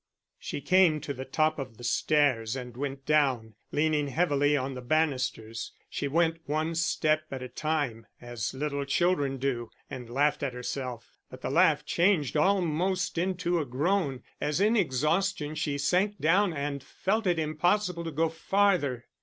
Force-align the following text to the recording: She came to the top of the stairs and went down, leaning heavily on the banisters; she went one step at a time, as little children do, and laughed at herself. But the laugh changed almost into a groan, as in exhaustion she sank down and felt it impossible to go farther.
She 0.39 0.61
came 0.61 0.99
to 1.01 1.13
the 1.13 1.25
top 1.25 1.59
of 1.59 1.77
the 1.77 1.83
stairs 1.83 2.55
and 2.55 2.75
went 2.75 3.05
down, 3.05 3.53
leaning 3.71 4.07
heavily 4.07 4.57
on 4.57 4.73
the 4.73 4.81
banisters; 4.81 5.73
she 5.91 6.07
went 6.07 6.41
one 6.47 6.73
step 6.73 7.25
at 7.29 7.43
a 7.43 7.47
time, 7.47 8.07
as 8.19 8.51
little 8.51 8.83
children 8.83 9.37
do, 9.37 9.69
and 9.91 10.09
laughed 10.09 10.41
at 10.41 10.55
herself. 10.55 11.19
But 11.29 11.41
the 11.41 11.51
laugh 11.51 11.85
changed 11.85 12.35
almost 12.35 13.19
into 13.19 13.59
a 13.59 13.65
groan, 13.67 14.23
as 14.41 14.59
in 14.59 14.75
exhaustion 14.75 15.53
she 15.53 15.77
sank 15.77 16.19
down 16.19 16.51
and 16.51 16.81
felt 16.83 17.27
it 17.27 17.37
impossible 17.37 18.03
to 18.03 18.11
go 18.11 18.27
farther. 18.27 19.05